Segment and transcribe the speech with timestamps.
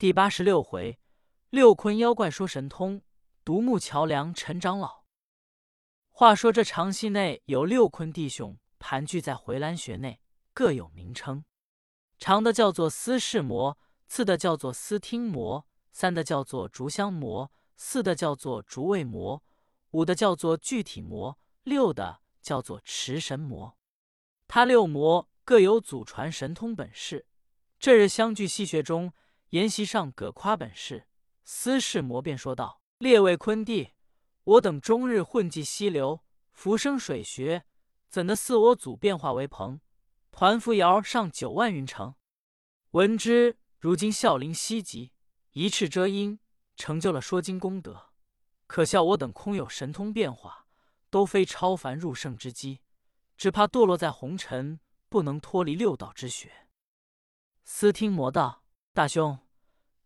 [0.00, 0.98] 第八十六回，
[1.50, 3.02] 六坤妖怪说神通，
[3.44, 5.04] 独木桥梁陈长老。
[6.08, 10.22] 话说这长溪内有六坤弟兄盘踞在回蓝穴内，
[10.54, 11.44] 各有名称。
[12.18, 13.76] 长的叫做司事魔，
[14.08, 19.42] 次的叫做司听魔，三的叫做竹香魔，四的叫做竹味魔，
[19.90, 23.76] 五的叫做具体魔，六的叫做持神魔。
[24.48, 27.26] 他六魔各有祖传神通本事。
[27.78, 29.12] 这日相聚戏谑中。
[29.50, 31.08] 筵席上，葛夸本事，
[31.42, 33.94] 司事魔便说道：“列位坤弟，
[34.44, 37.64] 我等终日混迹溪流，浮生水穴，
[38.08, 39.80] 怎的似我祖变化为鹏，
[40.30, 42.14] 团扶摇上九万云城？
[42.92, 45.10] 闻之，如今孝陵西极，
[45.50, 46.38] 一翅遮阴，
[46.76, 48.10] 成就了说经功德。
[48.68, 50.68] 可笑我等空有神通变化，
[51.10, 52.82] 都非超凡入圣之机，
[53.36, 54.78] 只怕堕落在红尘，
[55.08, 56.68] 不能脱离六道之学。”
[57.66, 58.62] 司听魔道。
[58.92, 59.38] 大兄，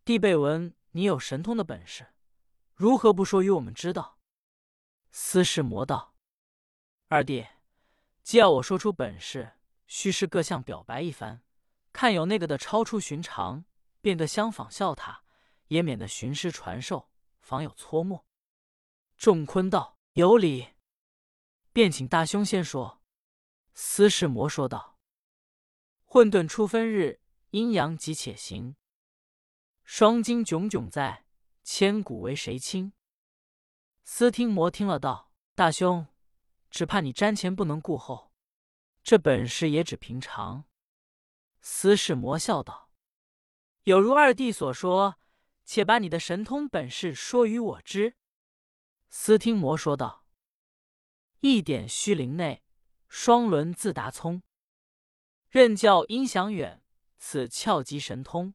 [0.05, 2.09] 弟辈闻你有神通的本事，
[2.75, 4.19] 如何不说与我们知道？
[5.11, 6.15] 司事魔道
[7.09, 7.47] ：“二弟，
[8.23, 9.55] 既要我说出本事，
[9.87, 11.43] 须是各项表白一番，
[11.95, 13.65] 看有那个的超出寻常，
[14.03, 15.25] 便得相仿效他，
[15.69, 18.27] 也免得寻师传授，防有错墨。”
[19.17, 20.75] 众坤道：“有理，
[21.73, 23.01] 便请大兄先说。”
[23.73, 24.99] 司事魔说道
[26.05, 27.23] ：“混沌初分日。”
[27.55, 28.75] 阴阳急且行，
[29.85, 31.25] 双金炯炯在，
[31.63, 32.93] 千古为谁倾？
[34.03, 36.09] 司听魔听了道：“大兄，
[36.69, 38.33] 只怕你瞻前不能顾后，
[39.05, 40.65] 这本事也只平常。”
[41.63, 42.91] 司事魔笑道
[43.85, 45.21] ：“有如二弟所说，
[45.65, 48.17] 且把你的神通本事说与我知。”
[49.09, 50.27] 司听魔说道
[51.39, 52.65] ：“一点虚灵内，
[53.07, 54.43] 双轮自达聪，
[55.49, 56.81] 任教音响远。”
[57.19, 58.55] 此窍极神通，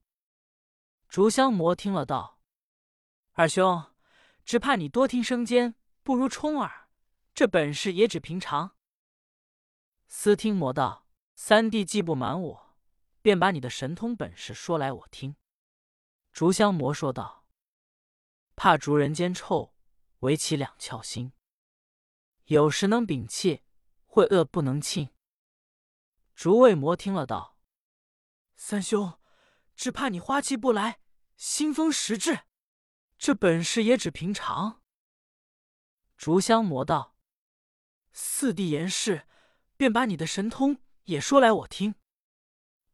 [1.07, 2.39] 竹香魔听了道
[3.33, 3.93] ：“二兄，
[4.45, 6.89] 只怕你多听生间，不如冲耳。
[7.33, 8.75] 这本事也只平常。”
[10.07, 12.75] 司听魔道：“三弟既不瞒我，
[13.21, 15.35] 便把你的神通本事说来我听。”
[16.31, 17.45] 竹香魔说道
[18.55, 19.73] ：“怕逐人间臭，
[20.19, 21.31] 唯其两窍心。
[22.45, 23.63] 有时能摒气，
[24.05, 25.09] 会恶不能侵。”
[26.35, 27.58] 竹味魔听了道。
[28.61, 29.17] 三兄，
[29.73, 30.99] 只怕你花气不来，
[31.37, 32.41] 新风实至，
[33.17, 34.83] 这本事也只平常。
[36.17, 37.15] 竹香魔道
[38.11, 39.25] ：“四弟言是，
[39.77, 41.95] 便把你的神通也说来我听。”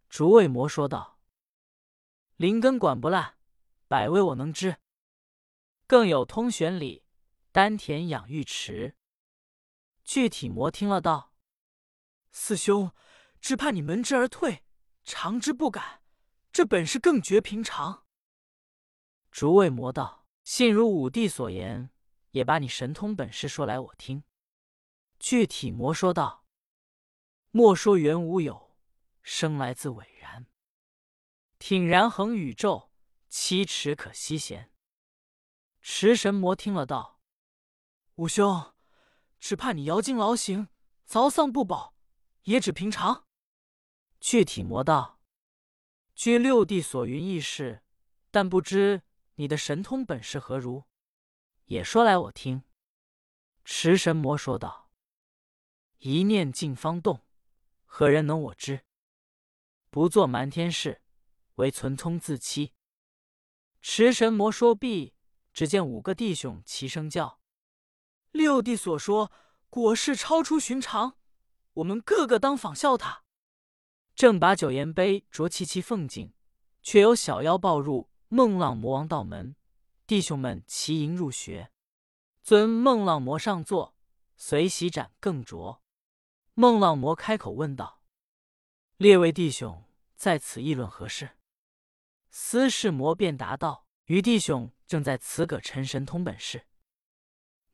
[0.08, 1.20] 竹味魔说道
[2.38, 3.40] ：“灵根管不烂，
[3.88, 4.78] 百味我能知，
[5.88, 7.04] 更有通玄理，
[7.52, 8.96] 丹田养玉池。”
[10.06, 11.34] 具体魔听了道
[12.32, 12.92] ：“四兄，
[13.42, 14.62] 只怕你门之而退。”
[15.06, 16.02] 长之不敢，
[16.52, 18.06] 这本事更绝平常。
[19.32, 21.92] 竹味魔道：“信如五弟所言，
[22.32, 24.24] 也把你神通本事说来我听。”
[25.20, 26.46] 具体魔说道
[27.52, 28.76] ：“莫说元无有，
[29.22, 30.48] 生来自伟然。
[31.60, 32.92] 挺然横宇宙，
[33.30, 34.72] 七尺可吸弦。”
[35.82, 37.22] 持神魔听了道
[38.16, 38.74] ：“五兄，
[39.40, 40.68] 只怕你摇精劳形，
[41.08, 41.96] 凿丧不保，
[42.44, 43.25] 也只平常。”
[44.28, 45.20] 具体魔道，
[46.16, 47.84] 据六弟所云亦是，
[48.32, 49.04] 但不知
[49.36, 50.86] 你的神通本事何如，
[51.66, 52.64] 也说来我听。
[53.64, 54.90] 持神魔说道
[56.02, 57.24] ：“一念尽方动，
[57.86, 58.84] 何人能我知？
[59.92, 61.04] 不做瞒天事，
[61.58, 62.74] 唯存聪自欺。”
[63.80, 65.14] 持神魔说毕，
[65.54, 67.40] 只见五个弟兄齐声叫
[68.34, 69.32] ：“六弟所说
[69.70, 71.20] 果是超出寻常，
[71.74, 73.22] 我们个个当仿效他。”
[74.16, 76.34] 正把酒言杯酌齐齐奉敬，
[76.82, 79.58] 却有小妖报入孟浪魔王道门，
[80.08, 81.70] 弟兄们齐迎入学，
[82.42, 83.94] 尊孟浪魔上座，
[84.38, 85.80] 随洗盏更酌。
[86.54, 88.02] 孟浪魔开口问道
[88.96, 89.84] ：“列位弟兄
[90.16, 91.32] 在此议论何事？”
[92.32, 96.68] 司事魔便答道：“余弟兄正在此葛陈神通本事。”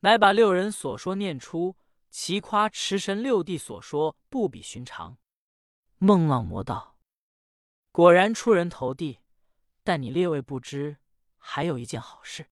[0.00, 1.76] 乃把六人所说念出，
[2.10, 5.18] 齐夸持神六弟所说不比寻常。
[6.04, 6.96] 孟浪魔道
[7.92, 9.20] ：“果然出人头地，
[9.84, 10.96] 但你列位不知，
[11.38, 12.50] 还有一件好事。”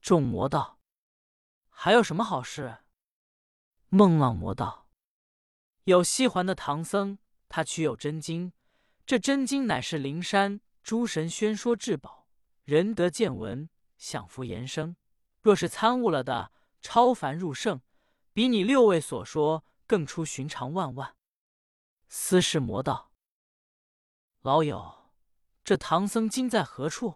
[0.00, 0.78] 众魔道
[1.68, 2.84] ：“还有什么好事？”
[3.90, 4.86] 孟浪魔道
[5.86, 7.18] ：“有西环的唐僧，
[7.48, 8.52] 他取有真经，
[9.04, 12.28] 这真经乃是灵山诸神宣说至宝，
[12.62, 14.94] 人得见闻，享福延生。
[15.40, 17.80] 若是参悟了的，超凡入圣，
[18.32, 21.16] 比你六位所说更出寻常万万。”
[22.14, 23.10] 司事魔道
[24.44, 25.14] ：“老友，
[25.64, 27.14] 这唐僧今在何处？”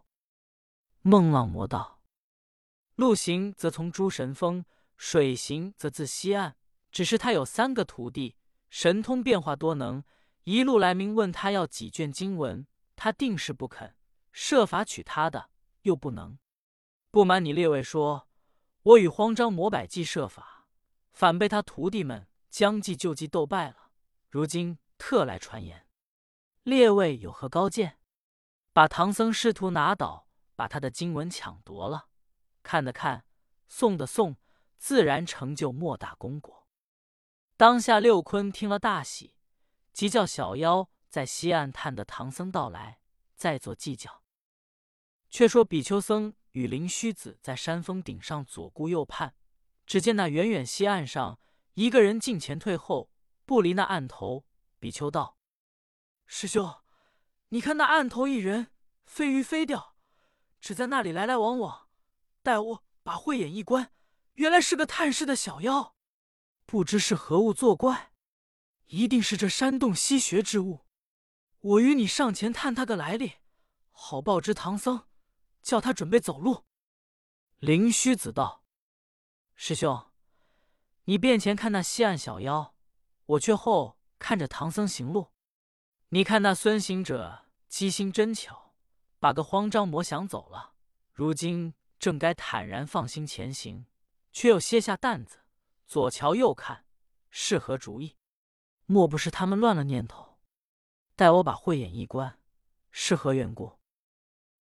[1.03, 2.01] 孟浪魔道
[2.97, 4.65] ：“陆行则从诸神峰，
[4.97, 6.57] 水行则自西岸。
[6.91, 8.37] 只是他有三个徒弟，
[8.71, 10.03] 神通变化多能。
[10.45, 12.67] 一路来明问他要几卷经文，
[12.97, 13.99] 他定是不肯。
[14.33, 15.51] 设法取他的，
[15.83, 16.39] 又不能。
[17.11, 18.31] 不瞒你列位说，
[18.83, 20.67] 我与慌张魔百计设法，
[21.13, 23.91] 反被他徒弟们将计就计斗败了。
[24.31, 25.87] 如今特来传言，
[26.63, 27.99] 列位有何高见？
[28.73, 32.09] 把唐僧师徒拿倒，把他的经文抢夺了，
[32.63, 33.25] 看的看，
[33.71, 34.37] 诵的诵，
[34.77, 36.67] 自然成就莫大功果。
[37.57, 39.35] 当下六坤听了大喜，
[39.93, 43.01] 即叫小妖在西岸探得唐僧到来，
[43.35, 44.23] 再做计较。
[45.31, 49.35] 却说比丘僧与灵虚子在山峰顶上左顾右盼，
[49.87, 51.39] 只见那远远西岸上
[51.75, 53.11] 一个人进前退后，
[53.45, 54.45] 不离那岸头。
[54.87, 55.37] 比丘道
[56.27, 56.77] ：“师兄，
[57.49, 58.71] 你看那岸头一人
[59.05, 59.97] 飞鱼飞钓，
[60.61, 61.89] 只在那里来来往往。
[62.41, 63.93] 待我把慧眼一观，
[64.35, 65.97] 原来是个探视的小妖。”
[66.67, 68.13] 不知是何物作怪，
[68.85, 70.87] 一定是这山洞吸穴之物。
[71.59, 73.39] 我与你上前探他个来历，
[73.91, 75.09] 好报知唐僧，
[75.63, 76.65] 叫他准备走路。
[77.59, 78.63] 灵虚子道
[79.57, 80.13] ：“师兄，
[81.07, 82.77] 你便前看那西岸小妖，
[83.25, 85.33] 我却后看着唐僧行路。
[86.11, 88.75] 你看那孙行者机心真巧，
[89.19, 90.75] 把个慌张魔想走了。
[91.13, 93.87] 如今正该坦然放心前行，
[94.33, 95.41] 却又歇下担子。”
[95.87, 96.85] 左瞧右看，
[97.31, 98.17] 是何主意？
[98.87, 100.41] 莫不是他们乱了念头？
[101.15, 102.41] 待我把慧眼一观，
[102.91, 103.79] 是何缘故？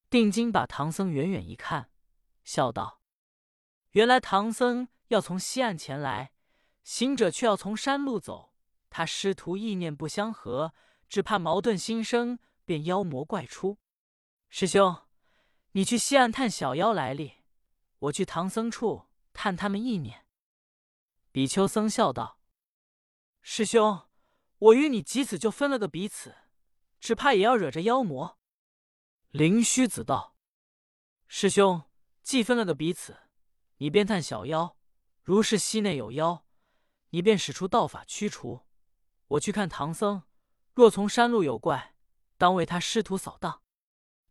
[0.09, 1.89] 定睛把唐僧远远一看，
[2.43, 3.01] 笑道
[3.91, 6.31] ：“原来唐僧要从西岸前来，
[6.83, 8.54] 行者却要从山路走。
[8.97, 10.73] 他师徒意念不相合，
[11.09, 13.77] 只怕矛盾心生，便妖魔怪出。
[14.47, 15.05] 师兄，
[15.73, 17.43] 你去西岸探小妖来历，
[17.99, 20.25] 我去唐僧处探他们意念。”
[21.33, 22.39] 比丘僧笑道
[23.43, 24.07] ：“师兄，
[24.59, 26.33] 我与你即此就分了个彼此，
[27.01, 28.39] 只怕也要惹着妖魔。”
[29.31, 30.37] 灵虚子道
[31.27, 31.83] ：“师兄，
[32.23, 33.17] 既分了个彼此，
[33.79, 34.77] 你便探小妖；
[35.21, 36.45] 如是溪内有妖，
[37.09, 38.64] 你便使出道法驱除。
[39.27, 40.23] 我去看唐僧，
[40.73, 41.95] 若从山路有怪，
[42.37, 43.61] 当为他师徒扫荡。”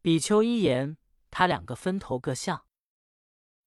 [0.01, 0.99] 比丘一言，
[1.31, 2.67] 他两个分头各向。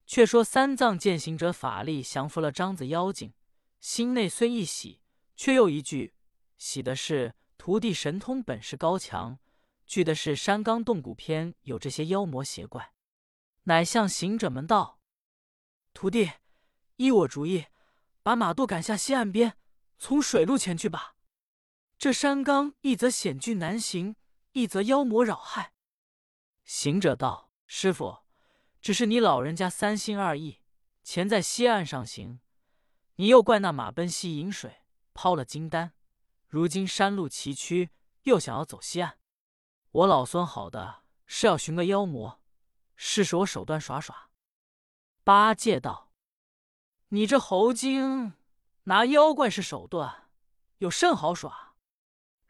[0.05, 3.33] 却说三藏见行者法力降服了张子妖精，
[3.81, 5.01] 心内虽一喜，
[5.35, 6.13] 却又一惧。
[6.57, 9.37] 喜的是徒弟神通本事高强，
[9.85, 12.93] 惧的是山冈洞谷篇有这些妖魔邪怪，
[13.63, 15.01] 乃向行者们道
[15.93, 16.31] ：“徒弟，
[16.95, 17.65] 依我主意，
[18.23, 19.57] 把马渡赶下西岸边，
[19.97, 21.16] 从水路前去吧。
[21.97, 24.15] 这山冈一则险峻难行，
[24.51, 25.73] 一则妖魔扰害。”
[26.63, 28.19] 行者道：“师傅。”
[28.79, 30.61] 只是你老人家三心二意，
[31.03, 32.39] 前在西岸上行，
[33.15, 34.83] 你又怪那马奔西饮水，
[35.13, 35.93] 抛了金丹。
[36.47, 37.89] 如今山路崎岖，
[38.23, 39.19] 又想要走西岸。
[39.91, 42.41] 我老孙好的是要寻个妖魔，
[42.95, 44.29] 试试我手段耍耍。
[45.25, 46.13] 八戒道
[47.09, 48.33] ：“你这猴精，
[48.83, 50.29] 拿妖怪是手段，
[50.77, 51.66] 有甚好耍？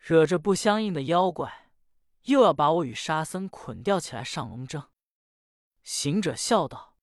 [0.07, 1.69] 惹着不相应的妖怪，
[2.23, 4.89] 又要把我与沙僧捆吊起来上龙争。”
[5.83, 6.95] 行者笑道：“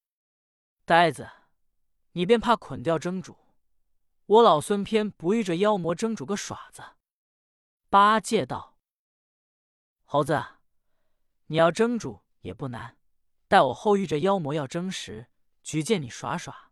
[0.87, 1.31] 呆子，
[2.13, 3.37] 你便怕捆吊蒸煮？
[4.25, 6.83] 我老孙偏不遇这妖魔蒸煮个耍子。”
[7.91, 8.79] 八戒道
[10.05, 10.43] ：“猴子，
[11.49, 12.97] 你要蒸煮也不难，
[13.49, 15.27] 待我后遇着妖魔要蒸时，
[15.63, 16.71] 举荐你耍耍。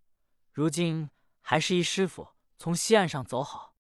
[0.51, 1.11] 如今
[1.43, 3.75] 还是一师傅从西岸上走好，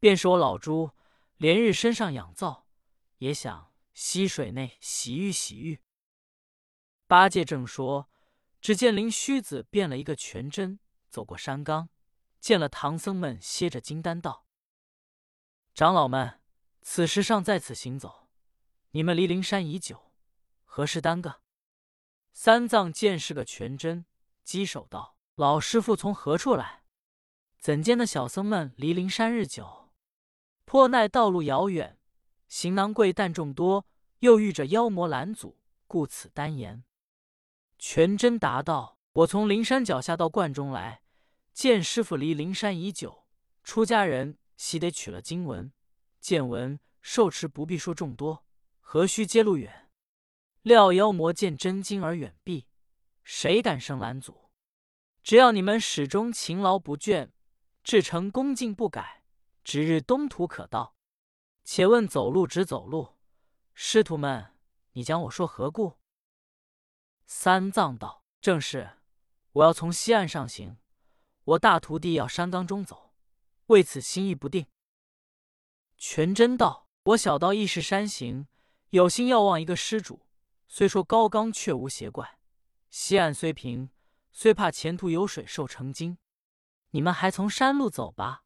[0.00, 0.90] 便是我老猪
[1.36, 2.64] 连日身上养燥，
[3.18, 5.82] 也想溪水内洗浴洗浴。”
[7.06, 8.10] 八戒正说，
[8.60, 11.88] 只见灵虚子变了一个全真，走过山冈，
[12.40, 14.46] 见了唐僧们歇着金丹，道
[15.74, 16.40] ：“长老们，
[16.82, 18.28] 此时尚在此行走，
[18.90, 20.12] 你们离灵山已久，
[20.64, 21.42] 何事耽搁？”
[22.32, 24.04] 三藏见是个全真，
[24.42, 26.82] 稽首道：“老师傅从何处来？
[27.58, 29.85] 怎见那小僧们离灵山日久？
[30.66, 31.96] 颇奈道路遥远，
[32.48, 33.86] 行囊贵担众多，
[34.18, 35.56] 又遇着妖魔拦阻，
[35.86, 36.84] 故此单言。”
[37.78, 41.02] 全真答道：“我从灵山脚下到观中来，
[41.52, 43.26] 见师傅离灵山已久，
[43.62, 45.72] 出家人喜得取了经文。
[46.20, 48.44] 见闻受持不必说众多，
[48.80, 49.88] 何须揭露远？
[50.62, 52.66] 料妖魔见真经而远避，
[53.22, 54.50] 谁敢生拦阻？
[55.22, 57.30] 只要你们始终勤劳不倦，
[57.84, 59.22] 至诚恭敬不改，
[59.66, 60.94] 指日东途可到。
[61.64, 63.16] 且问走路只走路，
[63.74, 64.54] 师徒们，
[64.92, 65.98] 你将我说何故？”
[67.26, 68.98] 三藏道：“正是，
[69.50, 70.76] 我要从西岸上行，
[71.42, 73.12] 我大徒弟要山冈中走，
[73.66, 74.68] 为此心意不定。”
[75.98, 78.46] 全真道：“我小道亦是山行，
[78.90, 80.28] 有心要望一个施主。
[80.68, 82.38] 虽说高冈，却无邪怪。
[82.88, 83.90] 西岸虽平，
[84.30, 86.18] 虽怕前途有水兽成精。
[86.90, 88.44] 你们还从山路走吧。”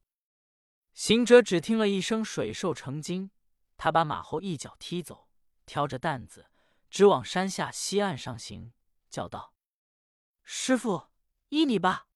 [1.01, 3.31] 行者只听了一声“水兽成精”，
[3.79, 5.31] 他把马后一脚踢走，
[5.65, 6.51] 挑着担子，
[6.91, 8.75] 直往山下西岸上行，
[9.09, 9.55] 叫道
[10.45, 11.09] ：“师傅，
[11.49, 12.09] 依你吧。”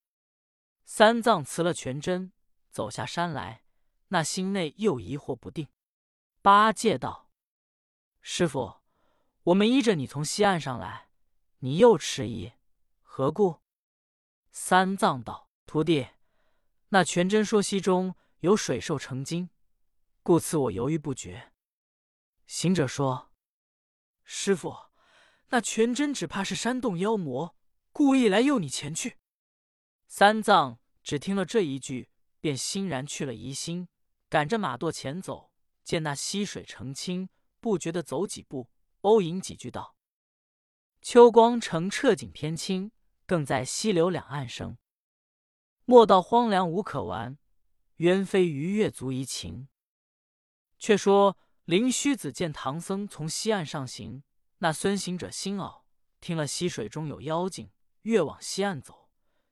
[0.84, 2.34] 三藏辞了全真，
[2.68, 3.64] 走下山来。
[4.08, 5.68] 那心内又疑惑不定。
[6.42, 7.30] 八戒道
[8.20, 8.82] ：“师傅，
[9.44, 11.08] 我们依着你从西岸上来，
[11.60, 12.52] 你又迟疑，
[13.02, 13.62] 何故？”
[14.52, 16.08] 三藏道：“徒弟，
[16.90, 18.14] 那全真说西中
[18.44, 19.48] 有水兽成精，
[20.22, 21.50] 故此我犹豫不决。”
[22.46, 23.32] 行者说
[24.22, 24.90] ：“师傅，
[25.48, 27.56] 那全真只怕是山洞妖魔，
[27.90, 29.16] 故意来诱你前去。”
[30.06, 33.88] 三藏只听了这一句，便欣然去了疑心。
[34.28, 35.50] 赶着马垛前走，
[35.82, 38.68] 见那溪水澄清，不觉地走几步，
[39.00, 39.96] 欧吟几句道
[41.00, 42.92] ：“秋光澄澈景偏清，
[43.24, 44.76] 更在溪流两岸生。
[45.86, 47.38] 莫道荒凉无可玩，
[47.96, 49.68] 鸢飞鱼跃足怡情。”
[50.78, 54.22] 却说灵虚子见唐僧从西岸上行，
[54.58, 55.86] 那孙行者心傲，
[56.20, 57.70] 听了溪水中有妖精，
[58.02, 59.08] 越往西岸走，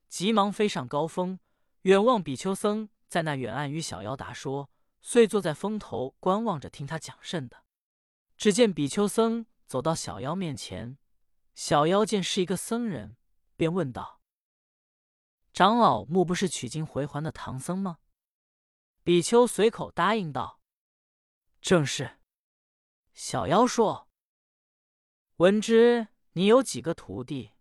[0.09, 1.39] 急忙飞上高峰，
[1.83, 2.89] 远望比丘僧。
[3.09, 4.71] 在那远岸与小妖答说，
[5.03, 7.65] 遂坐在峰头观望着听他讲甚的。
[8.39, 10.97] 只见比丘僧走到小妖面前，
[11.55, 13.17] 小妖见是一个僧人，
[13.57, 14.23] 便问道
[15.53, 17.99] ：“长老莫不是取经回还的唐僧吗？”
[19.02, 20.61] 比丘随口答应道
[21.61, 22.18] ：“正是。”
[23.14, 24.09] 小妖说
[25.37, 27.52] ：“闻知你有几个徒弟，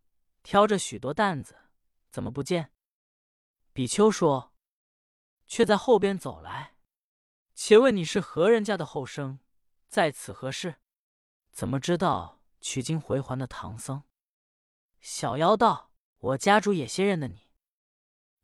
[0.43, 1.57] 挑着许多担子，
[2.10, 2.71] 怎么不见？”
[3.74, 4.50] 比丘说。
[5.48, 6.77] 却在后边走来，
[7.53, 9.39] 且问你是何人家的后生，
[9.89, 10.77] 在此何事？
[11.51, 14.03] 怎么知道取经回还的唐僧？
[15.01, 17.50] 小妖道：“我家主也先认得你。”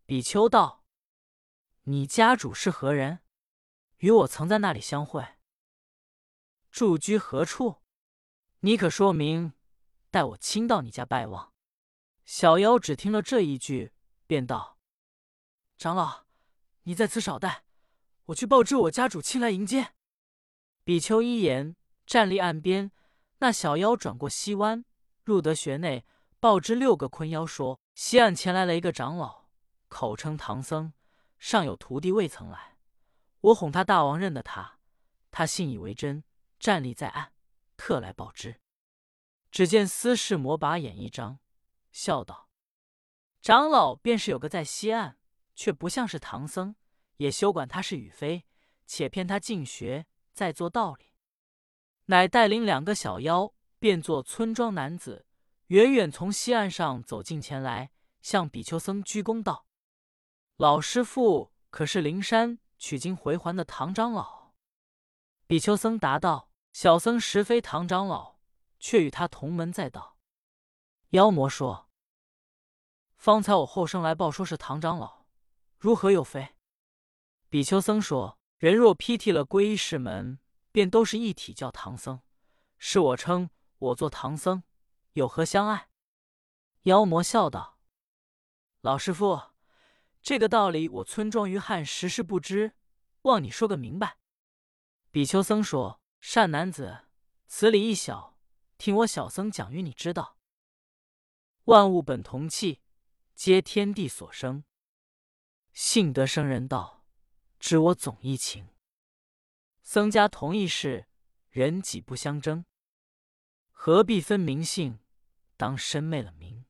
[0.06, 0.84] 比丘道
[1.90, 3.20] ：“你家主是何人？
[4.00, 5.26] 与我曾在那里相会。
[6.70, 7.78] 住居何处？
[8.60, 9.54] 你可说明，
[10.12, 11.54] 待我亲到你家拜望。”
[12.26, 13.94] 小妖只听了这一句，
[14.26, 14.78] 便道
[15.80, 16.26] ：“长老。”
[16.84, 17.64] 你在此少待，
[18.26, 19.94] 我去报知我家主亲来迎接。
[20.84, 22.92] 比丘一言，站立岸边。
[23.38, 24.84] 那小妖转过西湾，
[25.24, 26.06] 入得穴内，
[26.42, 29.46] 报知六个坤妖说：西岸前来了一个长老，
[29.88, 30.92] 口称唐僧，
[31.38, 32.78] 尚有徒弟未曾来。
[33.42, 34.80] 我哄他大王认得他，
[35.32, 36.24] 他信以为真，
[36.60, 37.32] 站立在岸，
[37.76, 38.60] 特来报知。
[39.52, 41.40] 只见司事魔把眼一张，
[41.92, 42.50] 笑道
[43.42, 45.18] ：“长老便是有个在西岸。”
[45.60, 46.76] 却不像是唐僧，
[47.16, 48.46] 也休管他是与非，
[48.86, 51.14] 且骗他进学，再做道理。
[52.06, 55.26] 乃带领两个小妖，变作村庄男子，
[55.70, 57.90] 远远从西岸上走近前来，
[58.22, 59.66] 向比丘僧鞠躬道
[60.58, 64.54] ：“老师傅，可是灵山取经回还的唐长老？”
[65.46, 68.40] 比丘僧答道：“小僧实非唐长老，
[68.80, 70.18] 却与他同门在道。”
[71.12, 71.90] 妖魔说
[73.16, 75.26] ：“方才我后生来报，说是唐长老。”
[75.78, 76.56] 如何又非？
[77.50, 80.40] 比丘僧说：“人若披剃了皈依师门，
[80.72, 82.20] 便都是一体，叫唐僧。
[82.80, 84.64] 是我称我做唐僧，
[85.14, 85.90] 有何相碍？”
[86.84, 87.78] 妖魔笑道
[88.82, 89.52] ：“老师傅，
[90.28, 92.74] 这个道理我村庄于汉时是不知，
[93.22, 94.18] 望你说个明白。”
[95.10, 97.06] 比丘僧说：“善男子，
[97.46, 98.38] 此理一小，
[98.78, 100.38] 听我小僧讲与你知道。
[101.64, 102.82] 万物本同气，
[103.36, 104.66] 皆天地所生。”
[105.72, 107.06] 性得生人道，
[107.58, 108.68] 知我总一情。
[109.82, 111.08] 僧家同一事，
[111.48, 112.66] 人己不相争，
[113.72, 115.00] 何必分名姓？
[115.56, 116.66] 当身昧了名，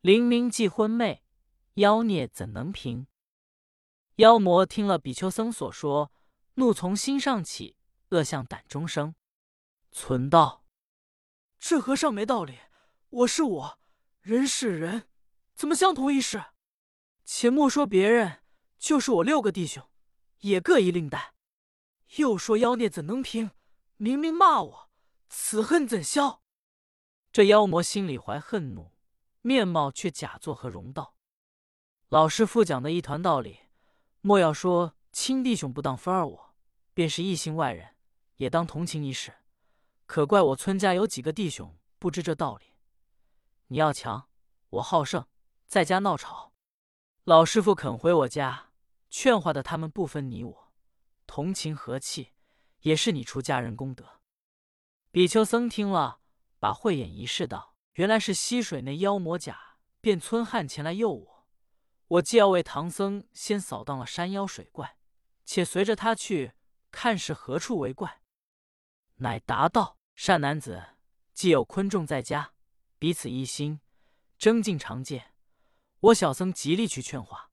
[0.00, 1.23] 灵明既昏昧，
[1.74, 3.08] 妖孽怎能平？
[4.16, 6.12] 妖魔听了比丘僧所说，
[6.54, 7.76] 怒从心上起，
[8.10, 9.16] 恶向胆中生，
[9.90, 10.64] 存道：
[11.58, 12.60] 这和尚没道理。
[13.10, 13.80] 我是我，
[14.20, 15.08] 人是人，
[15.56, 16.44] 怎么相同一事？
[17.24, 18.44] 且莫说别人，
[18.78, 19.84] 就是我六个弟兄，
[20.42, 21.34] 也各一令带。
[22.18, 23.50] 又说妖孽怎能平？
[23.96, 24.90] 明明骂我，
[25.28, 26.40] 此恨怎消？
[27.32, 28.92] 这妖魔心里怀恨怒，
[29.40, 31.16] 面貌却假作和容道。
[32.14, 33.58] 老师傅讲的一团道理，
[34.20, 36.54] 莫要说亲弟兄不当分儿我，
[36.94, 37.96] 便是异性外人，
[38.36, 39.34] 也当同情一事。
[40.06, 42.66] 可怪我村家有几个弟兄不知这道理，
[43.66, 44.28] 你要强，
[44.70, 45.26] 我好胜，
[45.66, 46.52] 在家闹吵。
[47.24, 48.70] 老师傅肯回我家，
[49.10, 50.72] 劝化的他们不分你我，
[51.26, 52.30] 同情和气，
[52.82, 54.20] 也是你出家人功德。”
[55.10, 56.20] 比丘僧听了，
[56.60, 61.33] 把慧眼一视，道：“原来是溪水那妖魔假变村汉前来诱我。
[62.08, 64.98] 我既要为唐僧先扫荡了山妖水怪，
[65.44, 66.52] 且随着他去
[66.90, 68.20] 看是何处为怪。”
[69.16, 70.96] 乃答道：“善男子，
[71.32, 72.52] 既有昆仲在家，
[72.98, 73.80] 彼此一心，
[74.38, 75.32] 争竞常见。
[76.00, 77.50] 我小僧极力去劝化，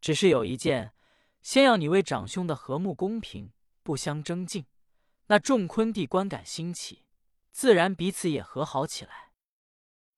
[0.00, 0.94] 只是有一件，
[1.40, 4.66] 先要你为长兄的和睦公平，不相争竞。
[5.26, 7.06] 那众昆帝观感兴起，
[7.50, 9.32] 自然彼此也和好起来。”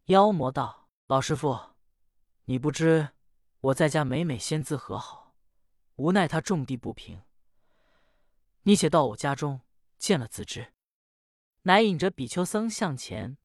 [0.06, 1.76] 妖魔道：“老师傅，
[2.44, 3.13] 你不知
[3.64, 5.34] 我在家每每先自和好，
[5.96, 7.22] 无奈他种地不平。
[8.64, 9.60] 你且到我家中。”
[9.96, 10.74] 见了自知，
[11.62, 13.38] 乃引着比丘僧向前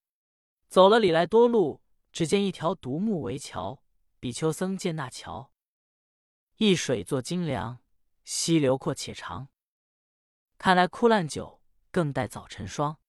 [0.68, 3.82] 走了里来多路，只见一条独木围桥。
[4.20, 5.54] 比丘僧见那桥，
[6.58, 7.80] 一水作金梁，
[8.26, 9.48] 溪流阔且长，
[10.58, 11.62] 看来枯烂久，
[11.92, 13.00] 更待早晨霜。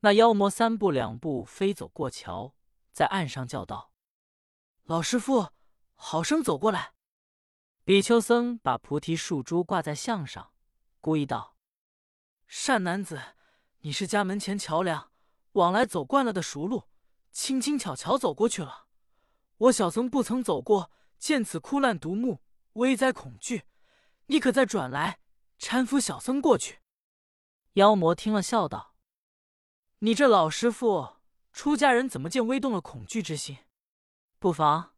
[0.00, 2.54] 那妖魔三步两步飞走过桥，
[2.92, 3.94] 在岸上叫道
[4.84, 5.52] ：“老师傅，
[6.04, 6.94] 好生走过来。”
[7.84, 10.52] 比丘僧把菩提树珠挂在项上，
[11.00, 11.56] 故意道。
[12.48, 13.20] 善男子，
[13.82, 15.12] 你是家门前桥梁，
[15.52, 16.88] 往来走惯了的熟路，
[17.30, 18.88] 轻轻巧巧走过去了。
[19.58, 22.42] 我小僧不曾走过，见此枯烂独木，
[22.74, 23.64] 危哉恐惧。
[24.26, 25.20] 你可再转来
[25.58, 26.80] 搀扶小僧过去。
[27.74, 28.96] 妖魔听了，笑道
[30.00, 31.16] ：“你这老师傅，
[31.52, 33.58] 出家人怎么见微动了恐惧之心？
[34.38, 34.91] 不妨，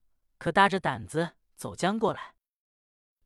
[0.44, 2.34] 可搭着胆子走将过来。”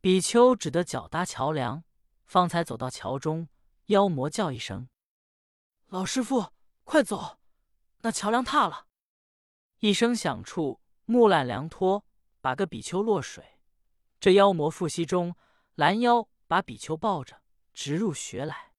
[0.01, 1.83] 比丘只得脚搭桥梁，
[2.25, 3.49] 方才走到桥中。
[3.87, 4.89] 妖魔叫一声
[5.91, 6.53] ：“老师傅，
[6.85, 7.41] 快走！
[8.03, 8.87] 那桥梁塌了。”
[9.81, 12.07] 一声响处，木烂梁脱，
[12.41, 13.59] 把个比丘落水。
[14.21, 15.35] 这妖魔腹息中，
[15.75, 17.43] 拦腰把比丘抱着，
[17.75, 18.75] 直入穴来。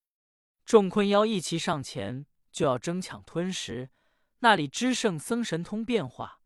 [0.63, 3.89] 众昆妖一齐上前，就要争抢吞食。
[4.37, 6.38] 那里知圣僧神通变化，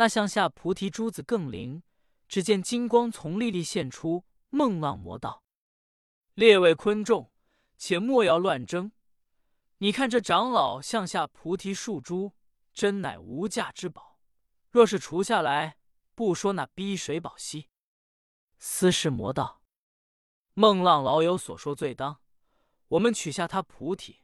[0.00, 1.82] 那向下菩提珠子更灵。
[2.26, 5.42] 只见金光从粒粒现出，梦浪魔道
[6.32, 7.30] ：“列位昆众！”
[7.76, 8.92] 且莫要乱争！
[9.76, 12.32] 你看这长老向下菩提树珠，
[12.72, 14.18] 真乃无价之宝。
[14.70, 15.76] 若是除下来，
[16.14, 17.68] 不说那逼水宝溪。
[18.58, 19.60] 司事魔道：
[20.54, 22.22] 孟浪老友所说最当。
[22.88, 24.22] 我们取下他菩提，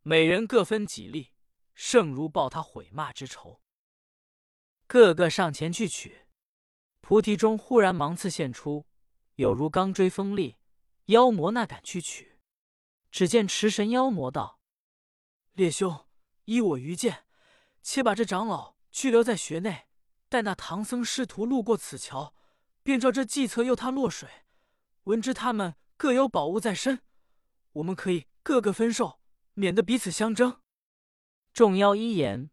[0.00, 1.34] 每人各分几粒，
[1.74, 3.60] 胜如报他毁骂之仇。
[4.88, 6.26] 个个上前去取，
[7.02, 8.86] 菩提中忽然芒刺现出，
[9.34, 10.56] 有如钢锥锋利，
[11.04, 12.38] 妖魔那敢去取？
[13.10, 14.58] 只见持神妖魔道
[15.52, 16.06] ：“列兄，
[16.46, 17.26] 依我愚见，
[17.82, 19.88] 且把这长老拘留在穴内，
[20.30, 22.34] 待那唐僧师徒路过此桥，
[22.82, 24.26] 便照这计策诱他落水。
[25.04, 27.02] 闻知他们各有宝物在身，
[27.72, 29.20] 我们可以各个分受，
[29.52, 30.62] 免得彼此相争。”
[31.52, 32.50] 众妖一言，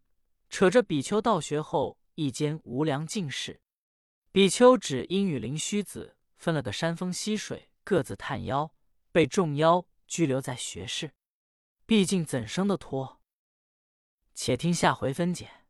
[0.50, 3.60] 扯着比丘到穴后一间无量净室。
[4.32, 8.74] 比丘只因与灵虚子分了个山峰溪水，各自探妖，
[9.10, 9.86] 被众妖。
[10.08, 11.10] 拘留在学士，
[11.84, 13.20] 毕竟怎生的脱？
[14.34, 15.65] 且听下回分解。